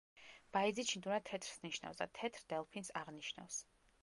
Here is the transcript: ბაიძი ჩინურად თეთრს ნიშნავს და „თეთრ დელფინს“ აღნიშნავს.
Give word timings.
ბაიძი 0.55 0.85
ჩინურად 0.91 1.27
თეთრს 1.31 1.61
ნიშნავს 1.67 2.01
და 2.01 2.09
„თეთრ 2.21 2.49
დელფინს“ 2.55 2.91
აღნიშნავს. 3.05 3.63